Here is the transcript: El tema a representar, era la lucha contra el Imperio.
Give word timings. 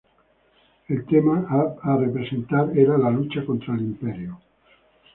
El 0.95 1.05
tema 1.05 1.45
a 1.59 1.95
representar, 1.95 2.75
era 2.75 2.97
la 2.97 3.11
lucha 3.11 3.45
contra 3.45 3.75
el 3.75 3.81
Imperio. 3.81 4.39